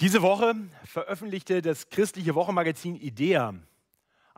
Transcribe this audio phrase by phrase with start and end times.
[0.00, 0.54] Diese Woche
[0.84, 3.54] veröffentlichte das christliche Wochenmagazin IDEA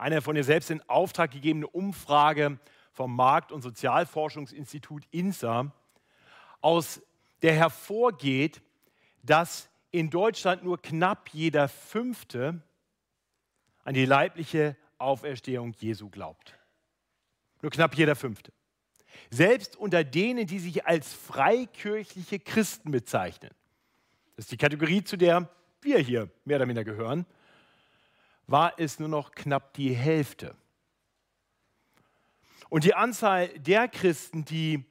[0.00, 2.58] eine von ihr selbst in Auftrag gegebene Umfrage
[2.92, 5.72] vom Markt- und Sozialforschungsinstitut INSA,
[6.62, 7.02] aus
[7.42, 8.62] der hervorgeht,
[9.22, 12.62] dass in Deutschland nur knapp jeder Fünfte
[13.84, 16.58] an die leibliche Auferstehung Jesu glaubt.
[17.60, 18.52] Nur knapp jeder Fünfte.
[19.30, 23.50] Selbst unter denen, die sich als freikirchliche Christen bezeichnen,
[24.40, 25.50] das ist die Kategorie, zu der
[25.82, 27.26] wir hier mehr oder minder gehören,
[28.46, 30.56] war es nur noch knapp die Hälfte.
[32.70, 34.82] Und die Anzahl der Christen, die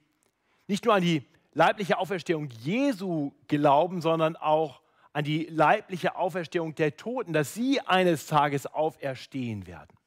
[0.67, 4.83] nicht nur an die leibliche Auferstehung Jesu glauben, sondern auch
[5.13, 9.97] an die leibliche Auferstehung der Toten, dass sie eines Tages auferstehen werden,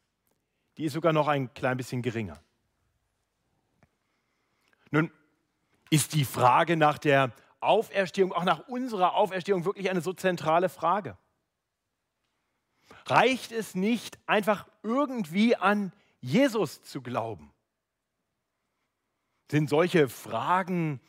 [0.77, 2.41] die ist sogar noch ein klein bisschen geringer.
[4.93, 5.11] Nun
[5.91, 11.16] ist die Frage nach der Auferstehung, auch nach unserer Auferstehung wirklich eine so zentrale Frage.
[13.07, 17.53] Reicht es nicht, einfach irgendwie an Jesus zu glauben?
[19.50, 21.00] Sind solche Fragen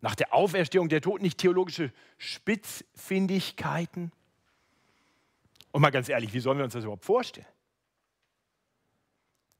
[0.00, 4.12] nach der Auferstehung der Toten nicht theologische Spitzfindigkeiten?
[5.70, 7.46] Und mal ganz ehrlich, wie sollen wir uns das überhaupt vorstellen?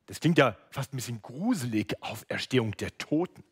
[0.07, 3.43] Das klingt ja fast ein bisschen gruselig, Auferstehung der Toten.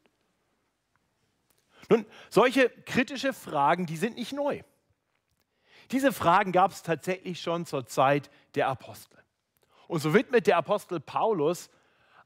[1.88, 4.62] Nun, solche kritische Fragen, die sind nicht neu.
[5.90, 9.18] Diese Fragen gab es tatsächlich schon zur Zeit der Apostel.
[9.88, 11.70] Und so widmet der Apostel Paulus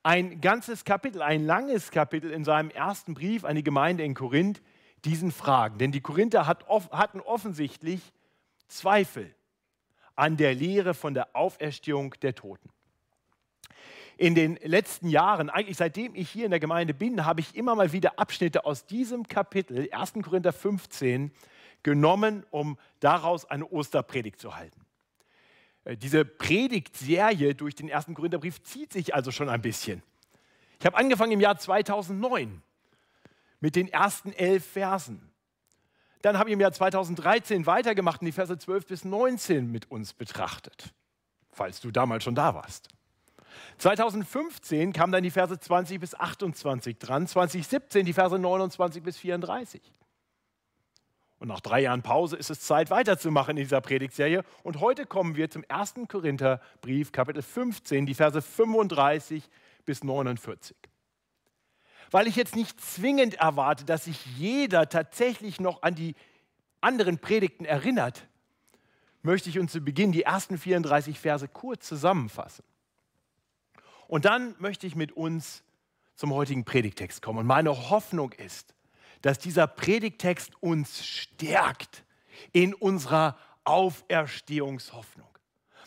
[0.02, 4.62] ein ganzes Kapitel, ein langes Kapitel in seinem ersten Brief an die Gemeinde in Korinth
[5.04, 5.78] diesen Fragen.
[5.78, 8.12] Denn die Korinther hatten offensichtlich
[8.68, 9.34] Zweifel
[10.14, 12.70] an der Lehre von der Auferstehung der Toten.
[14.18, 17.74] In den letzten Jahren, eigentlich seitdem ich hier in der Gemeinde bin, habe ich immer
[17.74, 20.14] mal wieder Abschnitte aus diesem Kapitel, 1.
[20.22, 21.32] Korinther 15,
[21.82, 24.80] genommen, um daraus eine Osterpredigt zu halten.
[25.84, 30.02] Äh, diese Predigtserie durch den ersten Korintherbrief zieht sich also schon ein bisschen.
[30.80, 32.62] Ich habe angefangen im Jahr 2009
[33.60, 35.30] mit den ersten elf Versen.
[36.22, 40.12] Dann habe ich im Jahr 2013 weitergemacht und die Verse 12 bis 19 mit uns
[40.12, 40.92] betrachtet,
[41.52, 42.88] falls du damals schon da warst.
[43.78, 49.82] 2015 kamen dann die Verse 20 bis 28 dran, 2017 die Verse 29 bis 34.
[51.38, 54.42] Und nach drei Jahren Pause ist es Zeit, weiterzumachen in dieser Predigtserie.
[54.62, 55.94] Und heute kommen wir zum 1.
[56.08, 59.48] Korintherbrief, Kapitel 15, die Verse 35
[59.84, 60.76] bis 49.
[62.10, 66.14] Weil ich jetzt nicht zwingend erwarte, dass sich jeder tatsächlich noch an die
[66.80, 68.26] anderen Predigten erinnert,
[69.22, 72.64] möchte ich uns zu Beginn die ersten 34 Verse kurz zusammenfassen.
[74.08, 75.62] Und dann möchte ich mit uns
[76.14, 77.40] zum heutigen Predigtext kommen.
[77.40, 78.74] Und meine Hoffnung ist,
[79.22, 82.04] dass dieser Predigtext uns stärkt
[82.52, 85.28] in unserer Auferstehungshoffnung.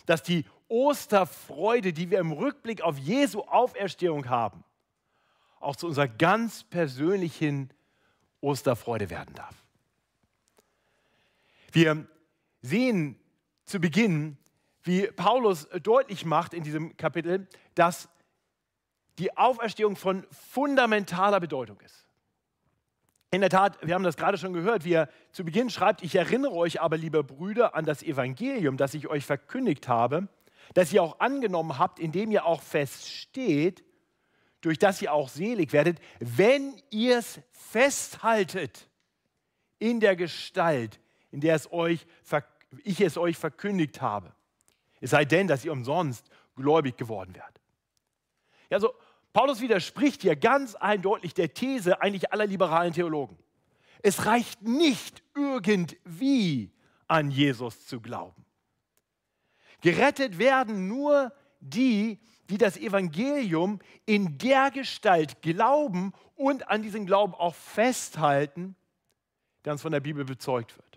[0.05, 4.63] Dass die Osterfreude, die wir im Rückblick auf Jesu Auferstehung haben,
[5.59, 7.69] auch zu unserer ganz persönlichen
[8.41, 9.55] Osterfreude werden darf.
[11.71, 12.07] Wir
[12.61, 13.19] sehen
[13.65, 14.37] zu Beginn,
[14.83, 18.09] wie Paulus deutlich macht in diesem Kapitel, dass
[19.17, 22.07] die Auferstehung von fundamentaler Bedeutung ist.
[23.31, 26.15] In der Tat, wir haben das gerade schon gehört, wie er zu Beginn schreibt, ich
[26.15, 30.27] erinnere euch aber, liebe Brüder, an das Evangelium, das ich euch verkündigt habe,
[30.73, 33.83] das ihr auch angenommen habt, indem ihr auch feststeht,
[34.61, 38.89] durch das ihr auch selig werdet, wenn ihr es festhaltet
[39.77, 40.99] in der Gestalt,
[41.31, 42.05] in der es euch,
[42.83, 44.33] ich es euch verkündigt habe.
[45.01, 47.61] Es sei denn, dass ihr umsonst gläubig geworden werdet.
[48.69, 48.93] Ja, so
[49.33, 53.37] Paulus widerspricht hier ganz eindeutig der These eigentlich aller liberalen Theologen.
[54.01, 56.71] Es reicht nicht irgendwie
[57.07, 58.45] an Jesus zu glauben.
[59.81, 67.33] Gerettet werden nur die, die das Evangelium in der Gestalt glauben und an diesem Glauben
[67.33, 68.75] auch festhalten,
[69.65, 70.88] der uns von der Bibel bezeugt wird.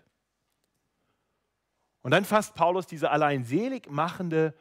[2.03, 4.53] Und dann fasst Paulus diese allein selig machende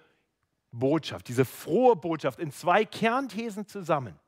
[0.71, 4.19] Botschaft, diese frohe Botschaft in zwei Kernthesen zusammen.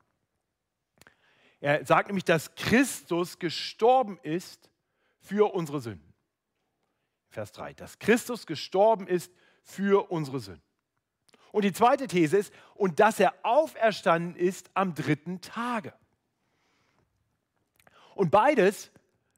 [1.60, 4.68] Er sagt nämlich, dass Christus gestorben ist
[5.20, 6.12] für unsere Sünden.
[7.30, 10.62] Vers 3, dass Christus gestorben ist für unsere Sünden.
[11.52, 15.94] Und die zweite These ist, und dass er auferstanden ist am dritten Tage.
[18.14, 18.90] Und beides,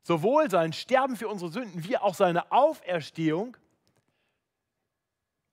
[0.02, 3.56] sowohl sein Sterben für unsere Sünden wie auch seine Auferstehung,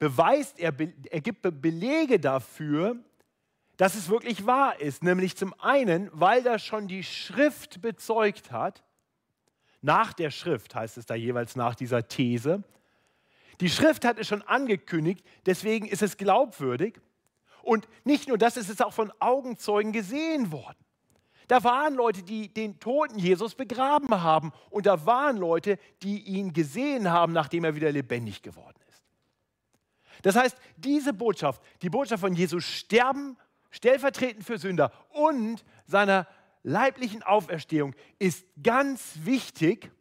[0.04, 0.74] beweist er,
[1.12, 2.98] er gibt Belege dafür,
[3.78, 5.02] dass es wirklich wahr ist.
[5.02, 8.84] Nämlich zum einen, weil das schon die Schrift bezeugt hat,
[9.82, 12.64] nach der Schrift heißt es da jeweils nach dieser These,
[13.62, 17.00] Die Schrift hat es schon angekündigt, deswegen ist es glaubwürdig.
[17.62, 20.84] Und nicht nur das, es ist auch von Augenzeugen gesehen worden.
[21.48, 24.52] Da waren Leute, die den toten Jesus begraben haben.
[24.70, 28.83] Und da waren Leute, die ihn gesehen haben, nachdem er wieder lebendig geworden ist.
[30.24, 33.38] Das heißt, diese Botschaft, die Botschaft von Jesus Sterben,
[33.70, 36.28] stellvertretend für Sünder und seiner
[36.64, 39.92] leiblichen Auferstehung, ist ganz wichtig.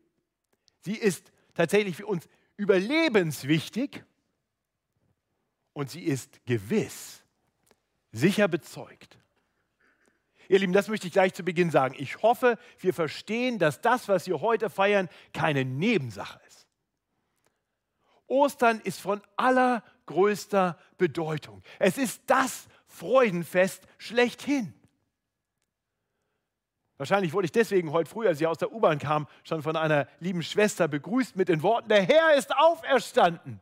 [0.80, 4.04] Sie ist tatsächlich für uns überlebenswichtig
[5.72, 7.24] und sie ist gewiss,
[8.12, 9.18] sicher bezeugt.
[10.48, 11.94] Ihr Lieben, das möchte ich gleich zu Beginn sagen.
[11.98, 16.68] Ich hoffe, wir verstehen, dass das, was wir heute feiern, keine Nebensache ist.
[18.26, 19.20] Ostern ist von
[20.12, 21.62] allergrößter Bedeutung.
[21.78, 24.74] Es ist das Freudenfest schlechthin.
[26.98, 30.06] Wahrscheinlich wurde ich deswegen heute früh, als ich aus der U-Bahn kam, schon von einer
[30.20, 33.60] lieben Schwester begrüßt mit den Worten, der Herr ist auferstanden.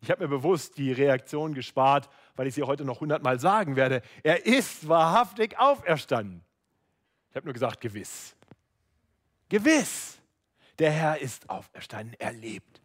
[0.00, 4.02] Ich habe mir bewusst die Reaktion gespart, weil ich sie heute noch hundertmal sagen werde.
[4.22, 6.44] Er ist wahrhaftig auferstanden.
[7.30, 8.34] Ich habe nur gesagt, gewiss.
[9.48, 10.18] Gewiss.
[10.78, 12.83] Der Herr ist auferstanden, er lebt.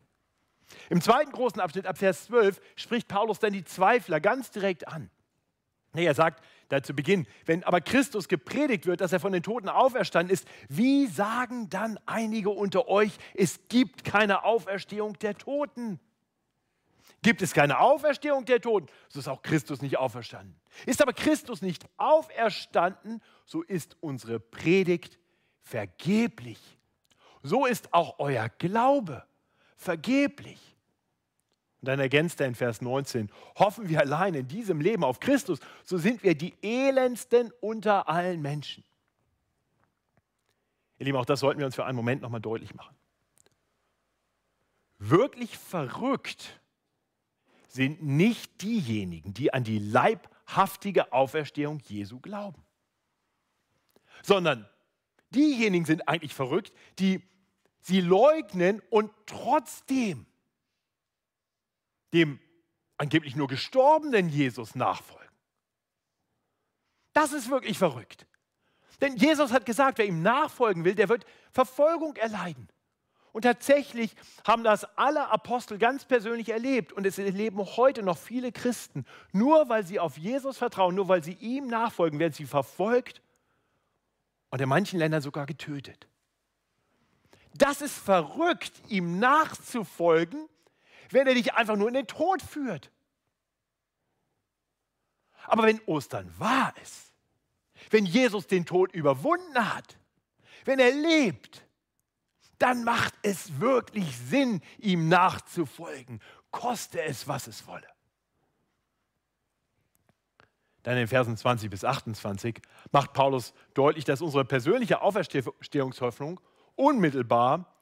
[0.90, 5.10] Im zweiten großen Abschnitt, ab Vers 12, spricht Paulus dann die Zweifler ganz direkt an.
[5.94, 9.70] Er sagt da zu Beginn, wenn aber Christus gepredigt wird, dass er von den Toten
[9.70, 16.00] auferstanden ist, wie sagen dann einige unter euch, es gibt keine Auferstehung der Toten?
[17.22, 20.56] Gibt es keine Auferstehung der Toten, so ist auch Christus nicht auferstanden.
[20.86, 25.18] Ist aber Christus nicht auferstanden, so ist unsere Predigt
[25.64, 26.60] vergeblich.
[27.42, 29.26] So ist auch euer Glaube
[29.76, 30.60] vergeblich.
[31.82, 35.60] Und dann ergänzt er in Vers 19, hoffen wir allein in diesem Leben auf Christus,
[35.86, 38.84] so sind wir die elendsten unter allen Menschen.
[40.98, 42.96] Ihr Lieben, auch das sollten wir uns für einen Moment nochmal deutlich machen.
[44.98, 46.60] Wirklich verrückt
[47.70, 52.62] sind nicht diejenigen, die an die leibhaftige Auferstehung Jesu glauben,
[54.24, 54.68] sondern
[55.30, 57.22] diejenigen sind eigentlich verrückt, die
[57.80, 60.26] sie leugnen und trotzdem
[62.14, 62.40] dem
[62.98, 65.30] angeblich nur gestorbenen Jesus nachfolgen.
[67.14, 68.26] Das ist wirklich verrückt.
[69.02, 72.68] Denn Jesus hat gesagt, wer ihm nachfolgen will, der wird Verfolgung erleiden.
[73.32, 74.16] Und tatsächlich
[74.46, 79.06] haben das alle Apostel ganz persönlich erlebt und es erleben heute noch viele Christen.
[79.32, 83.22] Nur weil sie auf Jesus vertrauen, nur weil sie ihm nachfolgen, werden sie verfolgt
[84.50, 86.08] und in manchen Ländern sogar getötet.
[87.54, 90.48] Das ist verrückt, ihm nachzufolgen,
[91.14, 92.92] wenn er dich einfach nur in den Tod führt.
[95.44, 97.14] Aber wenn Ostern wahr ist,
[97.90, 99.98] wenn Jesus den Tod überwunden hat,
[100.66, 101.66] wenn er lebt,
[102.60, 106.22] dann macht es wirklich Sinn, ihm nachzufolgen,
[106.52, 107.88] koste es, was es wolle.
[110.84, 116.40] Dann in Versen 20 bis 28 macht Paulus deutlich, dass unsere persönliche Auferstehungshoffnung
[116.76, 117.76] unmittelbar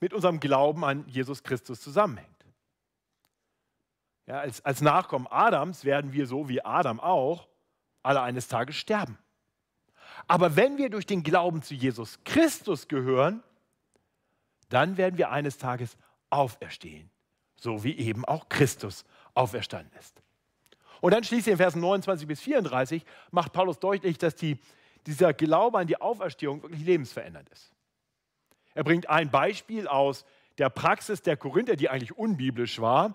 [0.00, 2.37] mit unserem Glauben an Jesus Christus zusammenhängt.
[4.28, 7.48] Ja, als, als Nachkommen Adams werden wir so wie Adam auch
[8.02, 9.16] alle eines Tages sterben.
[10.26, 13.42] Aber wenn wir durch den Glauben zu Jesus Christus gehören,
[14.68, 15.96] dann werden wir eines Tages
[16.28, 17.10] auferstehen,
[17.56, 20.20] so wie eben auch Christus auferstanden ist.
[21.00, 24.58] Und dann schließlich in Versen 29 bis 34 macht Paulus deutlich, dass die,
[25.06, 27.72] dieser Glaube an die Auferstehung wirklich lebensverändernd ist.
[28.74, 30.26] Er bringt ein Beispiel aus
[30.58, 33.14] der Praxis der Korinther, die eigentlich unbiblisch war.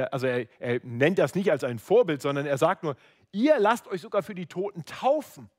[0.00, 2.96] Also er, er nennt das nicht als ein Vorbild, sondern er sagt nur,
[3.32, 5.50] ihr lasst euch sogar für die Toten taufen.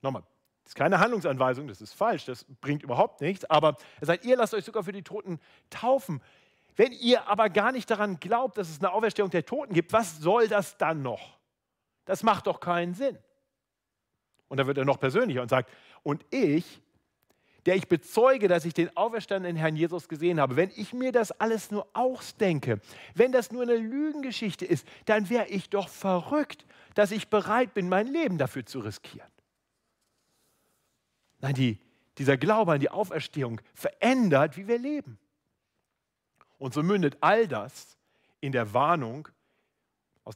[0.00, 0.22] Nochmal,
[0.64, 3.44] das ist keine Handlungsanweisung, das ist falsch, das bringt überhaupt nichts.
[3.46, 6.20] Aber er sagt, ihr lasst euch sogar für die Toten taufen.
[6.76, 10.18] Wenn ihr aber gar nicht daran glaubt, dass es eine Auferstehung der Toten gibt, was
[10.18, 11.38] soll das dann noch?
[12.04, 13.18] Das macht doch keinen Sinn.
[14.48, 15.70] Und da wird er noch persönlicher und sagt,
[16.02, 16.82] und ich,
[17.66, 21.32] der ich bezeuge, dass ich den auferstandenen Herrn Jesus gesehen habe, wenn ich mir das
[21.32, 22.80] alles nur ausdenke,
[23.14, 26.64] wenn das nur eine Lügengeschichte ist, dann wäre ich doch verrückt,
[26.94, 29.28] dass ich bereit bin, mein Leben dafür zu riskieren.
[31.40, 31.78] Nein, die,
[32.18, 35.18] dieser Glaube an die Auferstehung verändert, wie wir leben.
[36.58, 37.96] Und so mündet all das
[38.40, 39.28] in der Warnung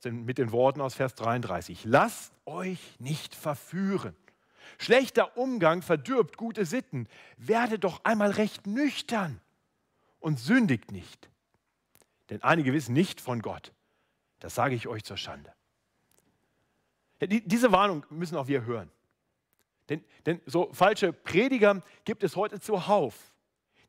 [0.03, 1.85] den, mit den Worten aus Vers 33.
[1.85, 4.17] Lasst euch nicht verführen.
[4.79, 7.09] Schlechter Umgang verdirbt gute Sitten.
[7.37, 9.41] Werde doch einmal recht nüchtern
[10.21, 11.31] und sündigt nicht.
[12.31, 13.73] Denn einige wissen nicht von Gott.
[14.41, 15.53] Das sage ich euch zur Schande.
[17.21, 18.91] Diese Warnung müssen auch wir hören.
[19.89, 23.33] Denn, denn so falsche Prediger gibt es heute zuhauf,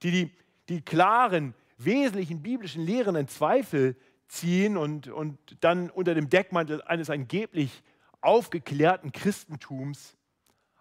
[0.02, 0.38] die, die
[0.70, 3.96] die klaren, wesentlichen biblischen Lehren in Zweifel
[4.28, 7.84] ziehen und, und dann unter dem Deckmantel eines angeblich
[8.22, 10.17] aufgeklärten Christentums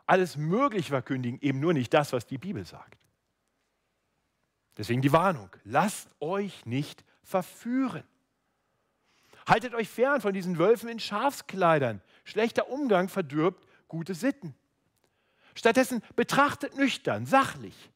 [0.06, 2.96] alles möglich verkündigen, eben nur nicht das, was die Bibel sagt.
[4.76, 8.04] Deswegen die Warnung, lasst euch nicht verführen.
[9.46, 12.02] Haltet euch fern von diesen Wölfen in Schafskleidern.
[12.24, 14.54] Schlechter Umgang verdirbt gute Sitten.
[15.54, 17.90] Stattdessen betrachtet nüchtern, sachlich,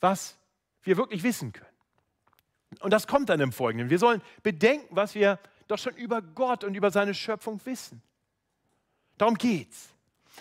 [0.00, 0.36] was
[0.82, 1.68] wir wirklich wissen können.
[2.80, 3.90] Und das kommt dann im Folgenden.
[3.90, 8.02] Wir sollen bedenken, was wir doch schon über Gott und über seine Schöpfung wissen.
[9.16, 9.93] Darum geht's.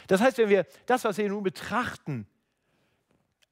[0.07, 2.27] Das heißt, wenn wir das, was wir nun betrachten,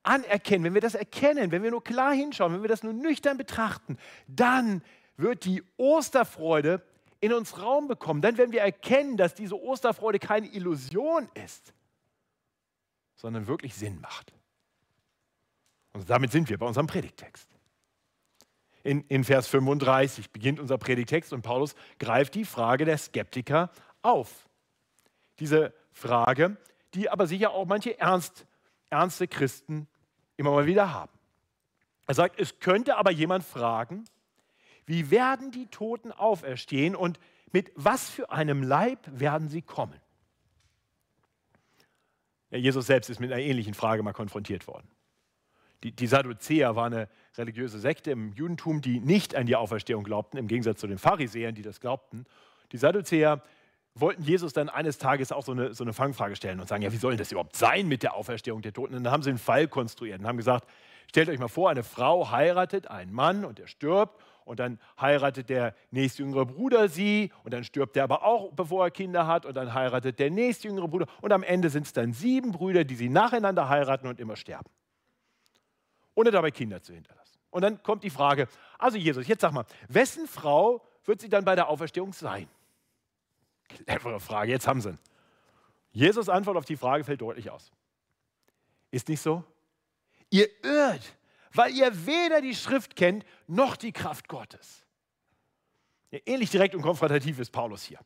[0.03, 3.37] anerkennen, wenn wir das erkennen, wenn wir nur klar hinschauen, wenn wir das nur nüchtern
[3.37, 4.83] betrachten, dann
[5.17, 6.83] wird die Osterfreude
[7.19, 8.21] in uns Raum bekommen.
[8.21, 11.73] Dann werden wir erkennen, dass diese Osterfreude keine Illusion ist,
[13.15, 14.33] sondern wirklich Sinn macht.
[15.93, 17.47] Und damit sind wir bei unserem Predigtext.
[18.83, 23.69] In, in Vers 35 beginnt unser Predigtext und Paulus greift die Frage der Skeptiker
[24.01, 24.49] auf.
[25.39, 26.57] Diese Frage,
[26.93, 28.45] die aber sicher auch manche ernst,
[28.89, 29.87] ernste Christen
[30.37, 31.11] immer mal wieder haben.
[32.07, 34.05] Er sagt, es könnte aber jemand fragen,
[34.85, 37.19] wie werden die Toten auferstehen und
[37.51, 39.99] mit was für einem Leib werden sie kommen?
[42.49, 44.89] Ja, Jesus selbst ist mit einer ähnlichen Frage mal konfrontiert worden.
[45.83, 50.37] Die, die Sadduzäer war eine religiöse Sekte im Judentum, die nicht an die Auferstehung glaubten,
[50.37, 52.25] im Gegensatz zu den Pharisäern, die das glaubten.
[52.71, 53.41] Die Sadduzäer
[53.95, 56.91] wollten Jesus dann eines Tages auch so eine, so eine Fangfrage stellen und sagen, ja,
[56.91, 58.95] wie soll das überhaupt sein mit der Auferstehung der Toten?
[58.95, 60.67] Und dann haben sie einen Fall konstruiert und haben gesagt,
[61.07, 65.49] stellt euch mal vor, eine Frau heiratet einen Mann und er stirbt und dann heiratet
[65.49, 69.55] der nächstjüngere Bruder sie und dann stirbt er aber auch, bevor er Kinder hat und
[69.55, 73.09] dann heiratet der nächstjüngere Bruder und am Ende sind es dann sieben Brüder, die sie
[73.09, 74.69] nacheinander heiraten und immer sterben,
[76.15, 77.37] ohne dabei Kinder zu hinterlassen.
[77.49, 78.47] Und dann kommt die Frage,
[78.79, 82.47] also Jesus, jetzt sag mal, wessen Frau wird sie dann bei der Auferstehung sein?
[83.85, 84.99] Clevere Frage, jetzt haben sie ihn.
[85.91, 87.71] Jesus Antwort auf die Frage fällt deutlich aus.
[88.91, 89.43] Ist nicht so?
[90.29, 91.15] Ihr irrt,
[91.53, 94.85] weil ihr weder die Schrift kennt noch die Kraft Gottes.
[96.11, 97.99] Ja, ähnlich direkt und konfrontativ ist Paulus hier.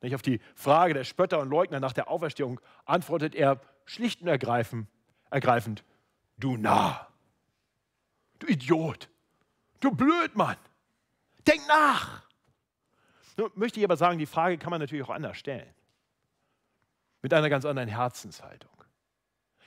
[0.00, 4.28] Nicht auf die Frage der Spötter und Leugner nach der Auferstehung antwortet er schlicht und
[4.28, 4.86] ergreifend,
[5.30, 5.82] ergreifend
[6.36, 7.10] du Narr,
[8.38, 9.08] du Idiot,
[9.80, 10.56] du Blödmann,
[11.46, 12.27] denk nach.
[13.38, 15.72] Nun möchte ich aber sagen, die Frage kann man natürlich auch anders stellen.
[17.22, 18.70] Mit einer ganz anderen Herzenshaltung.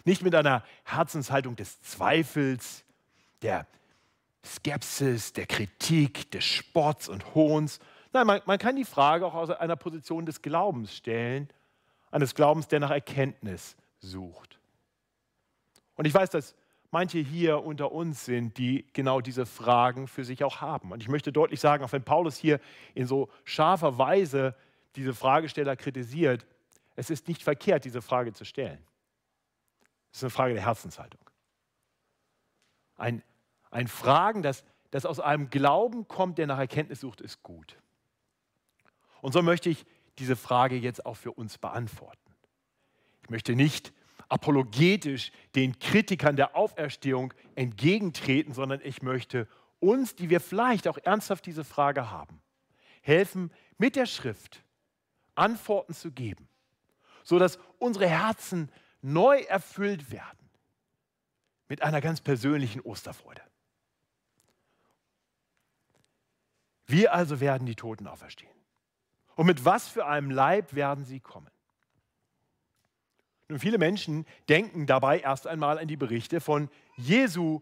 [0.04, 2.84] Nicht mit einer Herzenshaltung des Zweifels,
[3.42, 3.66] der
[4.44, 7.80] Skepsis, der Kritik, des Sports und Hohns.
[8.12, 11.48] Nein, man, man kann die Frage auch aus einer Position des Glaubens stellen,
[12.10, 14.60] eines Glaubens, der nach Erkenntnis sucht.
[15.96, 16.56] Und ich weiß, dass
[16.92, 20.92] manche hier unter uns sind, die genau diese Fragen für sich auch haben.
[20.92, 22.60] Und ich möchte deutlich sagen, auch wenn Paulus hier
[22.94, 24.56] in so scharfer Weise
[24.96, 26.46] diese Fragesteller kritisiert,
[26.96, 28.86] es ist nicht verkehrt, diese Frage zu stellen.
[30.12, 31.22] Es ist eine Frage der Herzenshaltung.
[32.98, 33.24] Ein,
[33.72, 37.78] ein Fragen, das, das aus einem Glauben kommt, der nach Erkenntnis sucht, ist gut.
[39.22, 39.86] Und so möchte ich
[40.20, 42.20] diese Frage jetzt auch für uns beantworten.
[43.24, 43.94] Ich möchte nicht
[44.32, 49.48] apologetisch den Kritikern der Auferstehung entgegentreten, sondern ich möchte
[49.80, 52.42] uns, die wir vielleicht auch ernsthaft diese Frage haben,
[53.02, 54.64] helfen, mit der Schrift
[55.36, 56.48] Antworten zu geben,
[57.24, 58.72] sodass unsere Herzen
[59.02, 60.50] neu erfüllt werden
[61.68, 63.42] mit einer ganz persönlichen Osterfreude.
[66.86, 68.52] Wir also werden die Toten auferstehen.
[69.36, 71.51] Und mit was für einem Leib werden sie kommen?
[73.52, 77.60] Und viele Menschen denken dabei erst einmal an die Berichte von Jesu,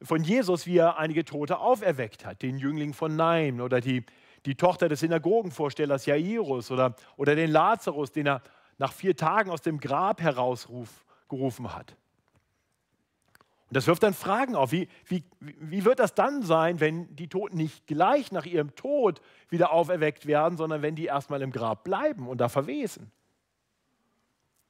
[0.00, 4.04] von Jesus, wie er einige Tote auferweckt hat, den Jüngling von Naim oder die,
[4.46, 8.42] die Tochter des Synagogenvorstellers Jairus oder, oder den Lazarus, den er
[8.78, 11.96] nach vier Tagen aus dem Grab herausgerufen hat.
[13.70, 14.70] Und das wirft dann Fragen auf.
[14.70, 19.20] Wie, wie, wie wird das dann sein, wenn die Toten nicht gleich nach ihrem Tod
[19.48, 23.10] wieder auferweckt werden, sondern wenn die erstmal im Grab bleiben und da verwesen?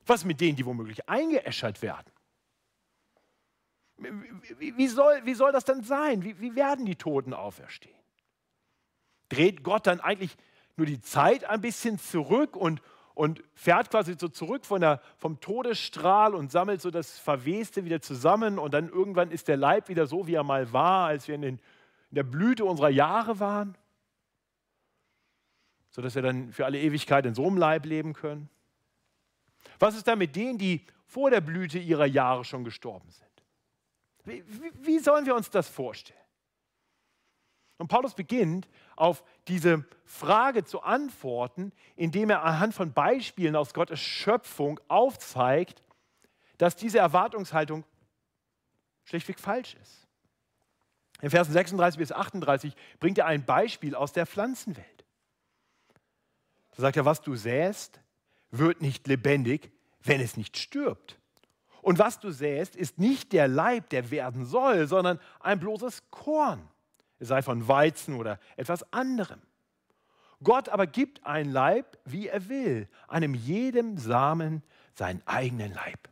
[0.06, 2.10] Was mit denen, die womöglich eingeäschert werden?
[3.96, 6.24] Wie, soll, wie soll das denn sein?
[6.24, 7.94] Wie, wie werden die Toten auferstehen?
[9.28, 10.36] Dreht Gott dann eigentlich
[10.76, 12.82] nur die Zeit ein bisschen zurück und,
[13.14, 18.00] und fährt quasi so zurück von der, vom Todesstrahl und sammelt so das Verweste wieder
[18.00, 21.36] zusammen und dann irgendwann ist der Leib wieder so, wie er mal war, als wir
[21.36, 21.54] in, den,
[22.10, 23.76] in der Blüte unserer Jahre waren,
[25.90, 28.50] sodass wir dann für alle Ewigkeit in so einem Leib leben können?
[29.78, 33.24] Was ist da mit denen, die vor der Blüte ihrer Jahre schon gestorben sind?
[34.24, 34.44] Wie,
[34.80, 36.18] wie sollen wir uns das vorstellen?
[37.76, 44.00] Und Paulus beginnt auf diese Frage zu antworten, indem er anhand von Beispielen aus Gottes
[44.00, 45.82] Schöpfung aufzeigt,
[46.58, 47.84] dass diese Erwartungshaltung
[49.04, 50.06] schlichtweg falsch ist.
[51.20, 55.04] In Versen 36 bis 38 bringt er ein Beispiel aus der Pflanzenwelt.
[56.72, 58.00] Da sagt er, was du säst,
[58.58, 59.70] wird nicht lebendig,
[60.02, 61.18] wenn es nicht stirbt.
[61.82, 66.68] Und was du säst, ist nicht der Leib, der werden soll, sondern ein bloßes Korn
[67.20, 69.40] sei von Weizen oder etwas anderem.
[70.42, 76.08] Gott aber gibt ein Leib, wie er will, einem jedem Samen seinen eigenen Leib.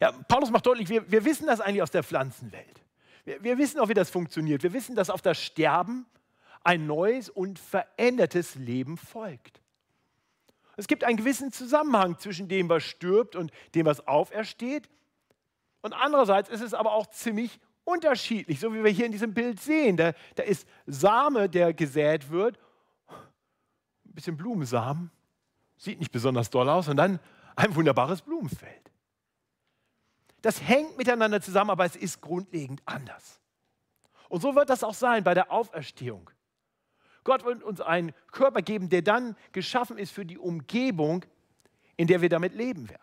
[0.00, 2.82] Ja, Paulus macht deutlich, wir, wir wissen das eigentlich aus der Pflanzenwelt.
[3.24, 4.62] Wir, wir wissen auch, wie das funktioniert.
[4.62, 6.06] Wir wissen, dass auf das Sterben
[6.64, 9.59] ein neues und verändertes Leben folgt.
[10.80, 14.88] Es gibt einen gewissen Zusammenhang zwischen dem, was stirbt und dem, was aufersteht.
[15.82, 19.60] Und andererseits ist es aber auch ziemlich unterschiedlich, so wie wir hier in diesem Bild
[19.60, 19.98] sehen.
[19.98, 22.58] Da, da ist Same, der gesät wird,
[23.10, 25.10] ein bisschen Blumensamen,
[25.76, 27.20] sieht nicht besonders doll aus, und dann
[27.56, 28.90] ein wunderbares Blumenfeld.
[30.40, 33.38] Das hängt miteinander zusammen, aber es ist grundlegend anders.
[34.30, 36.30] Und so wird das auch sein bei der Auferstehung.
[37.24, 41.24] Gott wird uns einen Körper geben, der dann geschaffen ist für die Umgebung,
[41.96, 43.02] in der wir damit leben werden.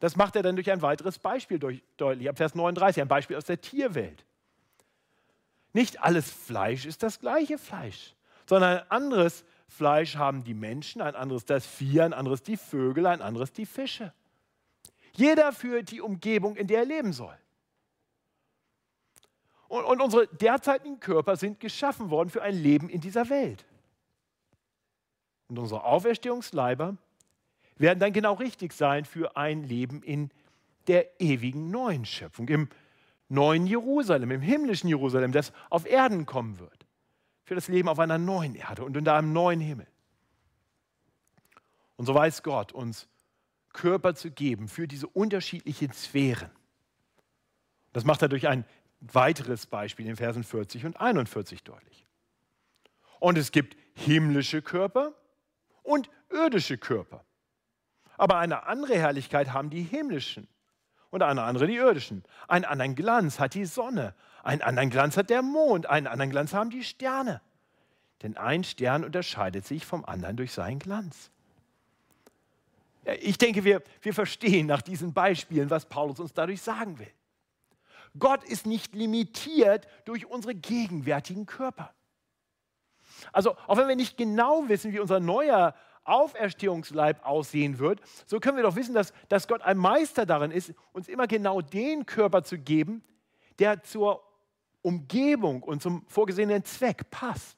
[0.00, 3.44] Das macht er dann durch ein weiteres Beispiel deutlich, ab Vers 39, ein Beispiel aus
[3.44, 4.24] der Tierwelt.
[5.72, 8.14] Nicht alles Fleisch ist das gleiche Fleisch,
[8.46, 13.06] sondern ein anderes Fleisch haben die Menschen, ein anderes das Vieh, ein anderes die Vögel,
[13.06, 14.12] ein anderes die Fische.
[15.12, 17.36] Jeder für die Umgebung, in der er leben soll.
[19.68, 23.64] Und, und unsere derzeitigen Körper sind geschaffen worden für ein Leben in dieser Welt.
[25.48, 26.96] Und unsere Auferstehungsleiber
[27.76, 30.30] werden dann genau richtig sein für ein Leben in
[30.86, 32.68] der ewigen neuen Schöpfung, im
[33.28, 36.86] neuen Jerusalem, im himmlischen Jerusalem, das auf Erden kommen wird.
[37.44, 39.86] Für das Leben auf einer neuen Erde und unter einem neuen Himmel.
[41.96, 43.08] Und so weiß Gott uns
[43.72, 46.50] Körper zu geben für diese unterschiedlichen Sphären.
[47.92, 48.64] Das macht er durch ein
[49.00, 52.06] weiteres Beispiel in Versen 40 und 41 deutlich.
[53.18, 55.12] Und es gibt himmlische Körper
[55.82, 57.24] und irdische Körper.
[58.16, 60.48] Aber eine andere Herrlichkeit haben die himmlischen
[61.10, 62.24] und eine andere die irdischen.
[62.48, 66.54] Einen anderen Glanz hat die Sonne, einen anderen Glanz hat der Mond, einen anderen Glanz
[66.54, 67.40] haben die Sterne.
[68.22, 71.30] Denn ein Stern unterscheidet sich vom anderen durch seinen Glanz.
[73.20, 77.10] Ich denke, wir, wir verstehen nach diesen Beispielen, was Paulus uns dadurch sagen will.
[78.18, 81.94] Gott ist nicht limitiert durch unsere gegenwärtigen Körper.
[83.32, 85.74] Also, auch wenn wir nicht genau wissen, wie unser neuer
[86.04, 90.72] Auferstehungsleib aussehen wird, so können wir doch wissen, dass, dass Gott ein Meister darin ist,
[90.92, 93.02] uns immer genau den Körper zu geben,
[93.58, 94.22] der zur
[94.82, 97.56] Umgebung und zum vorgesehenen Zweck passt.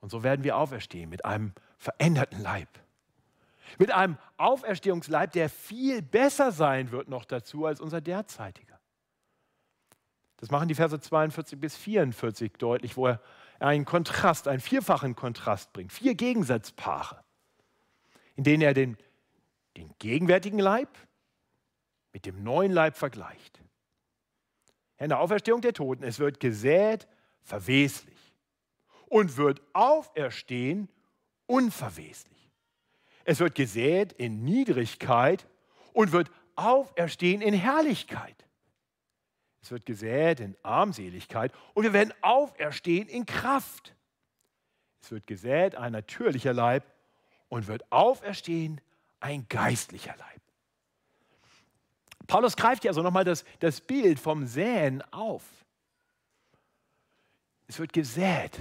[0.00, 2.68] Und so werden wir auferstehen mit einem veränderten Leib.
[3.78, 8.78] Mit einem Auferstehungsleib, der viel besser sein wird noch dazu als unser derzeitiger.
[10.36, 13.20] Das machen die Verse 42 bis 44 deutlich, wo er
[13.60, 17.22] einen Kontrast, einen vierfachen Kontrast bringt, vier Gegensatzpaare,
[18.34, 18.96] in denen er den,
[19.76, 20.88] den gegenwärtigen Leib
[22.12, 23.60] mit dem neuen Leib vergleicht.
[24.98, 27.08] In der Auferstehung der Toten, es wird gesät,
[27.42, 28.34] verweslich
[29.06, 30.88] und wird auferstehen,
[31.46, 32.33] unverweslich.
[33.24, 35.46] Es wird gesät in Niedrigkeit
[35.92, 38.36] und wird auferstehen in Herrlichkeit.
[39.62, 43.94] Es wird gesät in Armseligkeit und wir werden auferstehen in Kraft.
[45.02, 46.84] Es wird gesät ein natürlicher Leib
[47.48, 48.80] und wird auferstehen
[49.20, 50.40] ein geistlicher Leib.
[52.26, 55.42] Paulus greift ja also nochmal das, das Bild vom Säen auf.
[57.66, 58.58] Es wird gesät.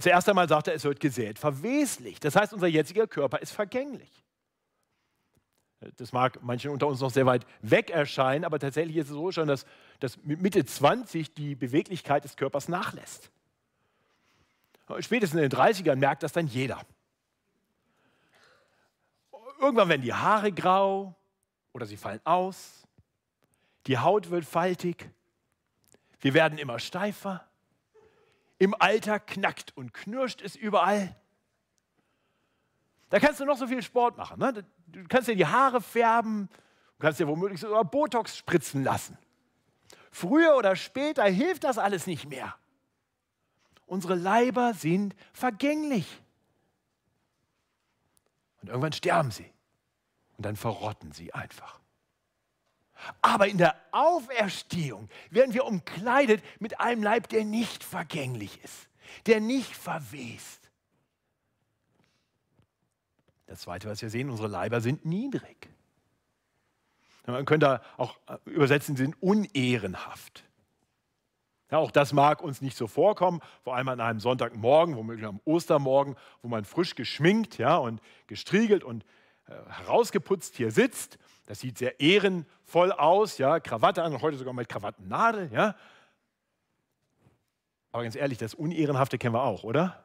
[0.00, 2.18] Zuerst einmal sagt er, es wird gesät, verweslich.
[2.18, 4.24] Das heißt, unser jetziger Körper ist vergänglich.
[5.96, 9.30] Das mag manchen unter uns noch sehr weit weg erscheinen, aber tatsächlich ist es so
[9.30, 9.66] schon, dass,
[10.00, 13.30] dass mit Mitte 20 die Beweglichkeit des Körpers nachlässt.
[15.00, 16.80] Spätestens in den 30ern merkt das dann jeder.
[19.60, 21.14] Irgendwann werden die Haare grau
[21.72, 22.86] oder sie fallen aus.
[23.86, 25.10] Die Haut wird faltig.
[26.20, 27.46] Wir werden immer steifer.
[28.64, 31.14] Im Alter knackt und knirscht es überall.
[33.10, 34.38] Da kannst du noch so viel Sport machen.
[34.38, 34.64] Ne?
[34.86, 39.18] Du kannst dir die Haare färben, du kannst dir womöglich sogar Botox spritzen lassen.
[40.10, 42.54] Früher oder später hilft das alles nicht mehr.
[43.84, 46.22] Unsere Leiber sind vergänglich.
[48.62, 49.52] Und irgendwann sterben sie.
[50.38, 51.80] Und dann verrotten sie einfach.
[53.22, 58.88] Aber in der Auferstehung werden wir umkleidet mit einem Leib, der nicht vergänglich ist,
[59.26, 60.70] der nicht verwest.
[63.46, 65.68] Das Zweite, was wir sehen, unsere Leiber sind niedrig.
[67.26, 70.44] Man könnte auch übersetzen, sie sind unehrenhaft.
[71.70, 75.40] Ja, auch das mag uns nicht so vorkommen, vor allem an einem Sonntagmorgen, womöglich am
[75.44, 79.04] Ostermorgen, wo man frisch geschminkt ja, und gestriegelt und
[79.46, 81.18] äh, herausgeputzt hier sitzt.
[81.46, 85.50] Das sieht sehr ehrenvoll aus, ja, Krawatte an, heute sogar mit Krawattennadel.
[85.52, 85.76] Ja.
[87.92, 90.04] Aber ganz ehrlich, das Unehrenhafte kennen wir auch, oder?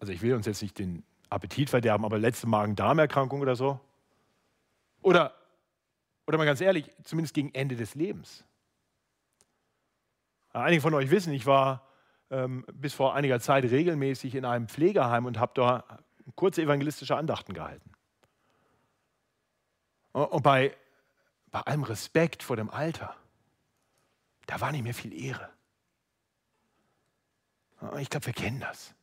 [0.00, 3.78] Also ich will uns jetzt nicht den Appetit verderben, aber letzte Magen-Darm-Erkrankung oder so.
[5.02, 5.34] Oder,
[6.26, 8.44] oder mal ganz ehrlich, zumindest gegen Ende des Lebens.
[10.52, 11.86] Einige von euch wissen, ich war
[12.30, 15.84] ähm, bis vor einiger Zeit regelmäßig in einem Pflegeheim und habe da
[16.34, 17.91] kurze evangelistische Andachten gehalten.
[20.12, 20.76] Und bei,
[21.50, 23.16] bei allem Respekt vor dem Alter,
[24.46, 25.50] da war nicht mehr viel Ehre.
[27.98, 28.94] Ich glaube, wir kennen das.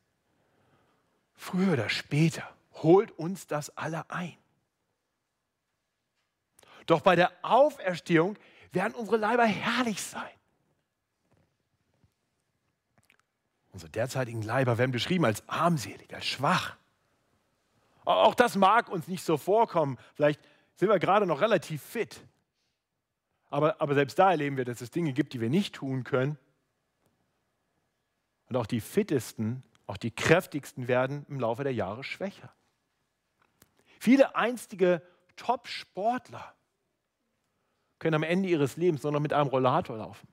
[1.35, 4.37] Früher oder später holt uns das alle ein.
[6.85, 8.37] Doch bei der Auferstehung
[8.71, 10.29] werden unsere Leiber herrlich sein.
[13.71, 16.75] Unsere derzeitigen Leiber werden beschrieben als armselig, als schwach.
[18.05, 19.97] Auch das mag uns nicht so vorkommen.
[20.15, 20.41] Vielleicht
[20.79, 22.25] sind wir gerade noch relativ fit.
[23.49, 26.37] Aber, aber selbst da erleben wir, dass es Dinge gibt, die wir nicht tun können.
[28.47, 32.53] Und auch die fittesten, auch die kräftigsten werden im Laufe der Jahre schwächer.
[33.99, 35.01] Viele einstige
[35.35, 36.55] Top-Sportler
[37.99, 40.29] können am Ende ihres Lebens nur noch mit einem Rollator laufen,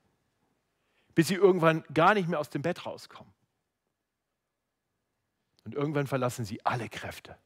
[1.16, 3.34] bis sie irgendwann gar nicht mehr aus dem Bett rauskommen.
[5.64, 7.36] Und irgendwann verlassen sie alle Kräfte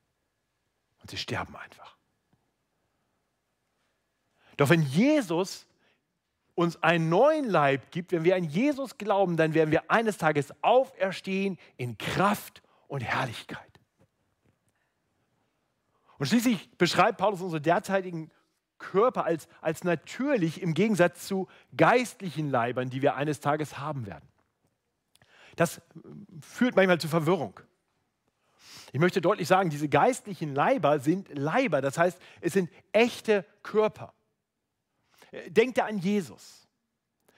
[1.01, 1.97] und sie sterben einfach.
[4.61, 5.67] Doch wenn Jesus
[6.55, 10.53] uns einen neuen Leib gibt, wenn wir an Jesus glauben, dann werden wir eines Tages
[10.61, 13.81] auferstehen in Kraft und Herrlichkeit.
[16.19, 18.31] Und schließlich beschreibt Paulus unsere derzeitigen
[18.77, 24.29] Körper als, als natürlich im Gegensatz zu geistlichen Leibern, die wir eines Tages haben werden.
[25.57, 25.81] Das
[26.43, 27.59] führt manchmal zu Verwirrung.
[28.93, 34.13] Ich möchte deutlich sagen, diese geistlichen Leiber sind Leiber, das heißt, es sind echte Körper.
[35.49, 36.67] Denkt er an Jesus.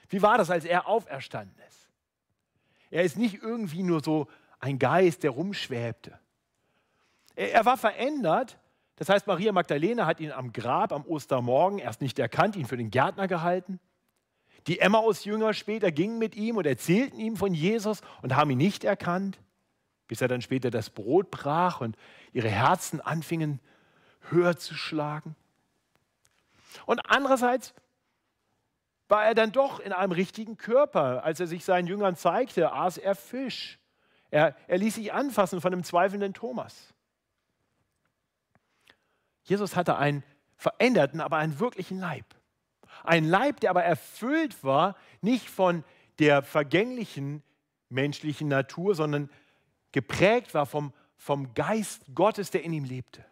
[0.09, 1.91] Wie war das, als er auferstanden ist?
[2.91, 4.29] Er ist nicht irgendwie nur so
[4.61, 6.19] ein Geist, der rumschwebte.
[7.35, 8.59] Er war verändert.
[8.97, 12.77] Das heißt, Maria Magdalena hat ihn am Grab am Ostermorgen erst nicht erkannt, ihn für
[12.77, 13.81] den Gärtner gehalten.
[14.67, 18.85] Die Emmaus-Jünger später gingen mit ihm und erzählten ihm von Jesus und haben ihn nicht
[18.85, 19.39] erkannt
[20.13, 21.97] bis er dann später das Brot brach und
[22.35, 23.61] ihre Herzen anfingen
[24.29, 25.35] höher zu schlagen.
[26.87, 27.75] Und andererseits
[29.09, 31.23] war er dann doch in einem richtigen Körper.
[31.25, 33.79] Als er sich seinen Jüngern zeigte, aß er Fisch.
[34.31, 36.95] Er, er ließ sich anfassen von dem zweifelnden Thomas.
[39.45, 40.25] Jesus hatte einen
[40.57, 42.25] veränderten, aber einen wirklichen Leib.
[43.05, 45.85] Ein Leib, der aber erfüllt war, nicht von
[46.19, 47.43] der vergänglichen
[47.89, 49.29] menschlichen Natur, sondern
[49.93, 53.25] geprägt war vom, vom Geist Gottes, der in ihm lebte.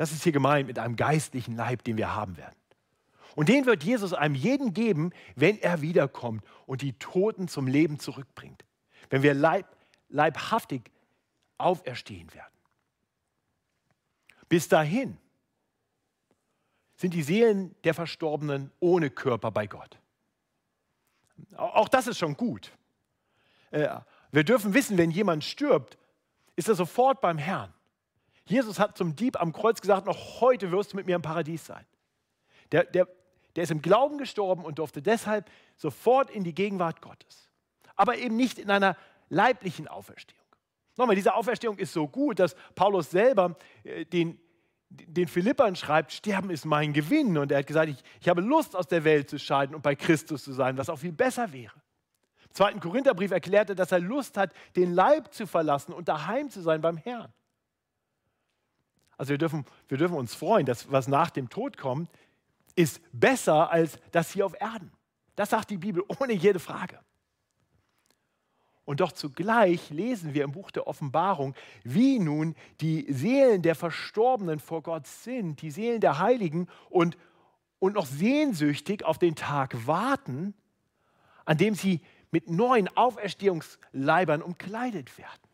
[0.00, 2.56] Das ist hier gemeint mit einem geistlichen Leib, den wir haben werden.
[3.36, 7.98] Und den wird Jesus einem jeden geben, wenn er wiederkommt und die Toten zum Leben
[7.98, 8.64] zurückbringt.
[9.10, 9.66] Wenn wir leib,
[10.08, 10.90] leibhaftig
[11.58, 12.54] auferstehen werden.
[14.48, 15.18] Bis dahin
[16.96, 19.98] sind die Seelen der Verstorbenen ohne Körper bei Gott.
[21.58, 22.72] Auch das ist schon gut.
[23.70, 24.00] Äh,
[24.32, 25.98] wir dürfen wissen, wenn jemand stirbt,
[26.56, 27.74] ist er sofort beim Herrn.
[28.50, 31.64] Jesus hat zum Dieb am Kreuz gesagt, noch heute wirst du mit mir im Paradies
[31.64, 31.84] sein.
[32.72, 33.08] Der, der,
[33.56, 37.48] der ist im Glauben gestorben und durfte deshalb sofort in die Gegenwart Gottes.
[37.96, 38.96] Aber eben nicht in einer
[39.28, 40.40] leiblichen Auferstehung.
[40.96, 44.38] Nochmal, diese Auferstehung ist so gut, dass Paulus selber äh, den,
[44.88, 47.38] den Philippern schreibt, Sterben ist mein Gewinn.
[47.38, 49.94] Und er hat gesagt, ich, ich habe Lust, aus der Welt zu scheiden und bei
[49.94, 51.74] Christus zu sein, was auch viel besser wäre.
[52.44, 56.60] Im zweiten Korintherbrief erklärte, dass er Lust hat, den Leib zu verlassen und daheim zu
[56.60, 57.32] sein beim Herrn.
[59.20, 62.10] Also wir dürfen, wir dürfen uns freuen, dass was nach dem Tod kommt,
[62.74, 64.90] ist besser als das hier auf Erden.
[65.36, 66.98] Das sagt die Bibel ohne jede Frage.
[68.86, 71.54] Und doch zugleich lesen wir im Buch der Offenbarung,
[71.84, 77.18] wie nun die Seelen der Verstorbenen vor Gott sind, die Seelen der Heiligen und,
[77.78, 80.54] und noch sehnsüchtig auf den Tag warten,
[81.44, 85.50] an dem sie mit neuen Auferstehungsleibern umkleidet werden.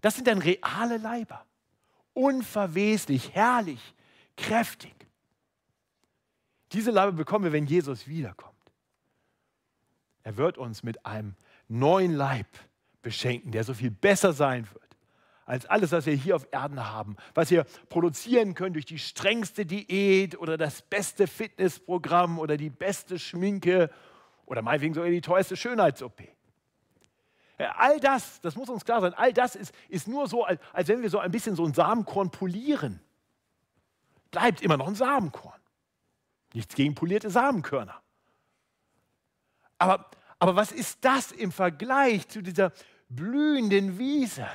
[0.00, 1.44] Das sind dann reale Leiber,
[2.16, 3.94] unverweslich, herrlich,
[4.36, 4.94] kräftig.
[6.72, 8.54] Diese Leibe bekommen wir, wenn Jesus wiederkommt.
[10.22, 11.36] Er wird uns mit einem
[11.68, 12.46] neuen Leib
[13.02, 14.86] beschenken, der so viel besser sein wird
[15.46, 19.64] als alles, was wir hier auf Erden haben, was wir produzieren können durch die strengste
[19.64, 23.90] Diät oder das beste Fitnessprogramm oder die beste Schminke
[24.44, 26.20] oder meinetwegen sogar die teuerste Schönheits-OP.
[27.58, 31.02] All das, das muss uns klar sein, all das ist, ist nur so, als, wenn
[31.02, 33.00] wir so ein bisschen so ein Samenkorn polieren.
[34.30, 35.60] Bleibt immer noch ein Samenkorn.
[36.52, 38.00] Nichts gegen polierte Samenkörner.
[39.78, 42.72] Aber, aber was ist das im Vergleich zu dieser
[43.08, 44.46] blühenden Wiese,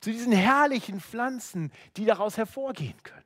[0.00, 3.24] zu diesen herrlichen Pflanzen, die daraus hervorgehen können?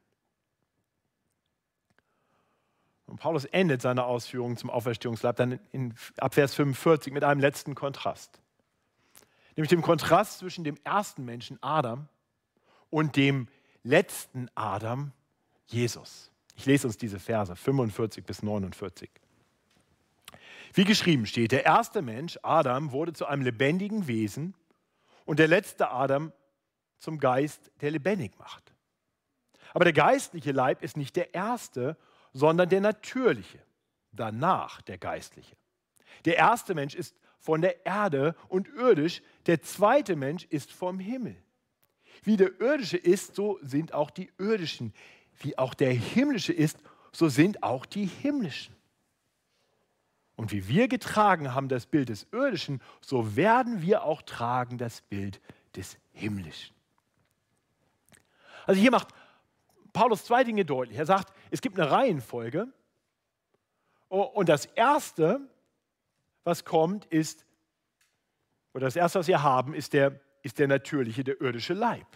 [3.07, 7.75] Und Paulus endet seine Ausführungen zum Auferstehungsleib dann in, ab Vers 45 mit einem letzten
[7.75, 8.41] Kontrast.
[9.61, 12.09] Nämlich dem Kontrast zwischen dem ersten Menschen Adam
[12.89, 13.47] und dem
[13.83, 15.13] letzten Adam
[15.67, 16.31] Jesus.
[16.57, 19.11] Ich lese uns diese Verse 45 bis 49.
[20.73, 24.55] Wie geschrieben steht, der erste Mensch, Adam, wurde zu einem lebendigen Wesen
[25.27, 26.33] und der letzte Adam
[26.99, 28.73] zum Geist, der lebendig macht.
[29.75, 31.99] Aber der geistliche Leib ist nicht der erste,
[32.33, 33.59] sondern der natürliche,
[34.11, 35.55] danach der geistliche.
[36.25, 41.37] Der erste Mensch ist von der Erde und irdisch, der zweite Mensch ist vom Himmel.
[42.23, 44.93] Wie der irdische ist, so sind auch die irdischen.
[45.39, 46.79] Wie auch der himmlische ist,
[47.13, 48.77] so sind auch die himmlischen.
[50.37, 55.01] Und wie wir getragen haben das Bild des irdischen, so werden wir auch tragen das
[55.03, 55.41] Bild
[55.77, 56.75] des himmlischen.
[58.67, 59.09] Also hier macht
[59.93, 60.99] Paulus zwei Dinge deutlich.
[60.99, 62.69] Er sagt, es gibt eine Reihenfolge.
[64.09, 65.41] Und das Erste,
[66.45, 67.45] was kommt, ist,
[68.73, 72.07] oder das Erste, was wir haben, ist der, ist der natürliche, der irdische Leib.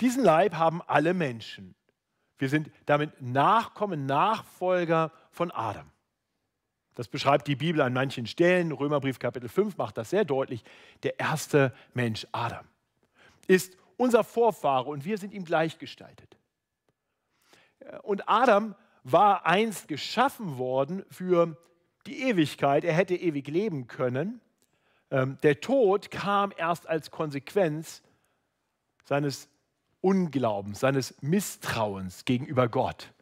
[0.00, 1.74] Diesen Leib haben alle Menschen.
[2.38, 5.90] Wir sind damit Nachkommen, Nachfolger von Adam.
[6.94, 8.72] Das beschreibt die Bibel an manchen Stellen.
[8.72, 10.64] Römerbrief Kapitel 5 macht das sehr deutlich.
[11.02, 12.66] Der erste Mensch, Adam,
[13.46, 16.36] ist unser Vorfahre und wir sind ihm gleichgestaltet.
[18.02, 18.74] Und Adam
[19.04, 21.56] war einst geschaffen worden für
[22.08, 22.84] die Ewigkeit.
[22.84, 24.40] Er hätte ewig leben können.
[25.10, 28.02] Ähm, der Tod kam erst als Konsequenz
[29.04, 29.48] seines
[30.00, 33.12] Unglaubens, seines Misstrauens gegenüber Gott,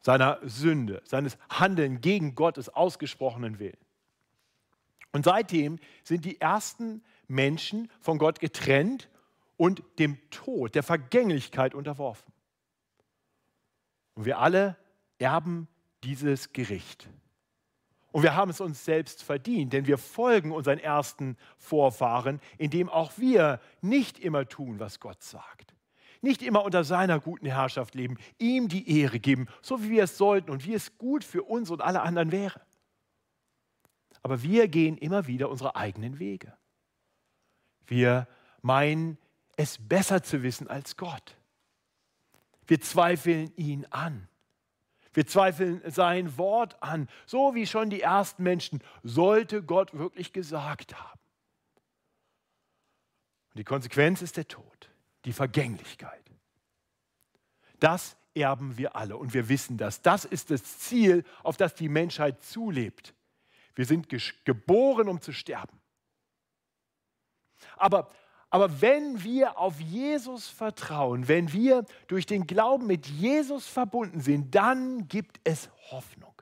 [0.00, 3.78] seiner Sünde, seines Handeln gegen Gottes ausgesprochenen Willen.
[5.12, 9.08] Und seitdem sind die ersten Menschen von Gott getrennt
[9.56, 12.32] und dem Tod, der Vergänglichkeit unterworfen.
[14.14, 14.76] Und wir alle
[15.18, 15.68] erben
[16.04, 17.08] dieses Gericht.
[18.12, 23.12] Und wir haben es uns selbst verdient, denn wir folgen unseren ersten Vorfahren, indem auch
[23.18, 25.74] wir nicht immer tun, was Gott sagt.
[26.20, 30.18] Nicht immer unter seiner guten Herrschaft leben, ihm die Ehre geben, so wie wir es
[30.18, 32.60] sollten und wie es gut für uns und alle anderen wäre.
[34.22, 36.52] Aber wir gehen immer wieder unsere eigenen Wege.
[37.86, 38.28] Wir
[38.60, 39.18] meinen,
[39.56, 41.36] es besser zu wissen als Gott.
[42.66, 44.28] Wir zweifeln ihn an.
[45.12, 50.98] Wir zweifeln sein Wort an, so wie schon die ersten Menschen, sollte Gott wirklich gesagt
[50.98, 51.18] haben.
[53.50, 54.90] Und die Konsequenz ist der Tod,
[55.24, 56.22] die Vergänglichkeit.
[57.80, 60.02] Das erben wir alle und wir wissen das.
[60.02, 63.14] Das ist das Ziel, auf das die Menschheit zulebt.
[63.74, 64.08] Wir sind
[64.44, 65.80] geboren, um zu sterben.
[67.76, 68.10] Aber
[68.50, 74.54] aber wenn wir auf Jesus vertrauen, wenn wir durch den Glauben mit Jesus verbunden sind,
[74.56, 76.34] dann gibt es Hoffnung.